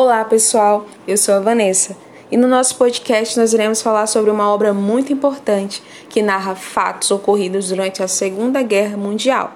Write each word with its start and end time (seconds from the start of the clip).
Olá, 0.00 0.24
pessoal. 0.24 0.86
Eu 1.08 1.16
sou 1.16 1.34
a 1.34 1.40
Vanessa 1.40 1.96
e 2.30 2.36
no 2.36 2.46
nosso 2.46 2.76
podcast 2.76 3.36
nós 3.36 3.52
iremos 3.52 3.82
falar 3.82 4.06
sobre 4.06 4.30
uma 4.30 4.48
obra 4.54 4.72
muito 4.72 5.12
importante 5.12 5.82
que 6.08 6.22
narra 6.22 6.54
fatos 6.54 7.10
ocorridos 7.10 7.70
durante 7.70 8.00
a 8.00 8.06
Segunda 8.06 8.62
Guerra 8.62 8.96
Mundial. 8.96 9.54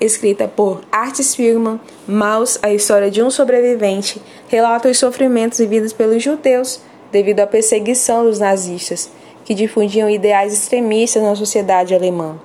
Escrita 0.00 0.46
por 0.46 0.82
Art 0.92 1.20
Spiegelman, 1.20 1.80
Maus, 2.06 2.60
a 2.62 2.72
história 2.72 3.10
de 3.10 3.20
um 3.20 3.28
sobrevivente, 3.28 4.22
relata 4.46 4.88
os 4.88 4.96
sofrimentos 4.96 5.58
vividos 5.58 5.92
pelos 5.92 6.22
judeus 6.22 6.80
devido 7.10 7.40
à 7.40 7.46
perseguição 7.48 8.22
dos 8.22 8.38
nazistas, 8.38 9.10
que 9.44 9.52
difundiam 9.52 10.08
ideais 10.08 10.52
extremistas 10.52 11.24
na 11.24 11.34
sociedade 11.34 11.92
alemã. 11.92 12.38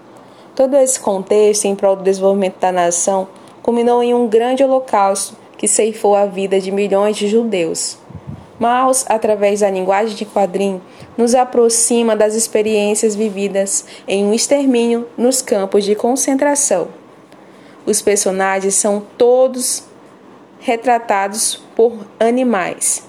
Todo 0.56 0.76
esse 0.76 1.00
contexto 1.00 1.66
em 1.66 1.76
prol 1.76 1.96
do 1.96 2.02
desenvolvimento 2.02 2.58
da 2.60 2.72
nação 2.72 3.28
culminou 3.62 4.02
em 4.02 4.16
um 4.16 4.28
grande 4.28 4.64
holocausto 4.64 5.43
que 5.64 5.68
ceifou 5.70 6.14
a 6.14 6.26
vida 6.26 6.60
de 6.60 6.74
milhões 6.74 7.16
de 7.16 7.26
judeus. 7.26 7.98
Maus, 8.60 9.06
através 9.08 9.62
da 9.62 9.72
linguagem 9.72 10.14
de 10.14 10.26
quadrinho, 10.26 10.82
nos 11.18 11.34
aproxima 11.34 12.18
das 12.18 12.36
experiências 12.36 13.16
vividas 13.16 13.86
em 14.06 14.26
um 14.26 14.34
extermínio 14.34 15.08
nos 15.18 15.42
campos 15.42 15.86
de 15.86 15.96
concentração. 15.96 16.90
Os 17.86 18.02
personagens 18.02 18.76
são 18.76 19.02
todos 19.18 19.86
retratados 20.60 21.64
por 21.78 21.94
animais, 22.20 23.02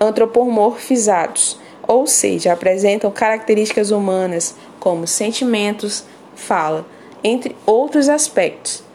antropomorfizados, 0.00 1.60
ou 1.86 2.08
seja, 2.08 2.52
apresentam 2.52 3.12
características 3.12 3.92
humanas 3.92 4.56
como 4.80 5.06
sentimentos, 5.06 6.02
fala, 6.34 6.84
entre 7.22 7.54
outros 7.64 8.08
aspectos. 8.08 8.89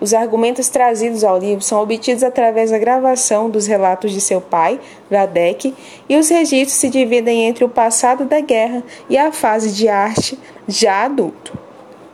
Os 0.00 0.14
argumentos 0.14 0.68
trazidos 0.68 1.24
ao 1.24 1.38
livro 1.38 1.62
são 1.62 1.82
obtidos 1.82 2.22
através 2.22 2.70
da 2.70 2.78
gravação 2.78 3.50
dos 3.50 3.66
relatos 3.66 4.12
de 4.12 4.20
seu 4.20 4.40
pai, 4.40 4.78
Radek, 5.10 5.74
e 6.08 6.16
os 6.16 6.28
registros 6.28 6.78
se 6.78 6.88
dividem 6.88 7.46
entre 7.46 7.64
o 7.64 7.68
passado 7.68 8.24
da 8.24 8.40
guerra 8.40 8.82
e 9.10 9.18
a 9.18 9.32
fase 9.32 9.72
de 9.72 9.88
arte 9.88 10.38
já 10.68 11.04
adulto. 11.04 11.58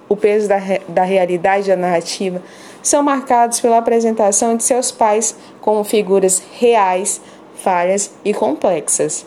O 0.09 0.17
peso 0.17 0.49
da, 0.49 0.59
da 0.89 1.03
realidade 1.03 1.69
da 1.69 1.77
narrativa 1.77 2.43
são 2.83 3.03
marcados 3.03 3.61
pela 3.61 3.79
apresentação 3.79 4.57
de 4.57 4.63
seus 4.63 4.91
pais 4.91 5.37
como 5.61 5.85
figuras 5.85 6.43
reais, 6.59 7.21
falhas 7.57 8.13
e 8.25 8.33
complexas. 8.33 9.27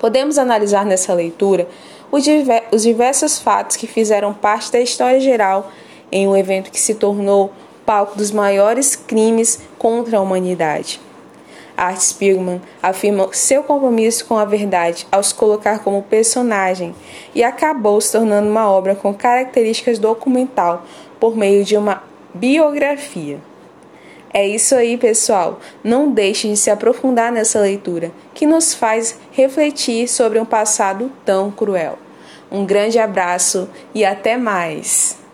Podemos 0.00 0.38
analisar 0.38 0.84
nessa 0.84 1.14
leitura 1.14 1.68
os 2.10 2.82
diversos 2.82 3.38
fatos 3.38 3.76
que 3.76 3.86
fizeram 3.86 4.32
parte 4.32 4.72
da 4.72 4.80
história 4.80 5.20
geral 5.20 5.70
em 6.10 6.26
um 6.26 6.36
evento 6.36 6.70
que 6.70 6.80
se 6.80 6.94
tornou 6.94 7.52
palco 7.88 8.18
dos 8.18 8.30
maiores 8.30 8.94
crimes 8.94 9.60
contra 9.78 10.18
a 10.18 10.20
humanidade. 10.20 11.00
Art 11.74 11.98
Spiegelman 11.98 12.60
afirma 12.82 13.30
seu 13.32 13.62
compromisso 13.62 14.26
com 14.26 14.36
a 14.36 14.44
verdade 14.44 15.06
ao 15.10 15.22
se 15.22 15.34
colocar 15.34 15.78
como 15.78 16.02
personagem 16.02 16.94
e 17.34 17.42
acabou 17.42 17.98
se 17.98 18.12
tornando 18.12 18.50
uma 18.50 18.70
obra 18.70 18.94
com 18.94 19.14
características 19.14 19.98
documental 19.98 20.84
por 21.18 21.34
meio 21.34 21.64
de 21.64 21.78
uma 21.78 22.02
biografia. 22.34 23.38
É 24.34 24.46
isso 24.46 24.74
aí, 24.74 24.98
pessoal. 24.98 25.58
Não 25.82 26.10
deixe 26.10 26.46
de 26.46 26.58
se 26.58 26.70
aprofundar 26.70 27.32
nessa 27.32 27.58
leitura, 27.58 28.12
que 28.34 28.46
nos 28.46 28.74
faz 28.74 29.18
refletir 29.32 30.08
sobre 30.08 30.38
um 30.38 30.44
passado 30.44 31.10
tão 31.24 31.50
cruel. 31.50 31.98
Um 32.52 32.66
grande 32.66 32.98
abraço 32.98 33.66
e 33.94 34.04
até 34.04 34.36
mais! 34.36 35.27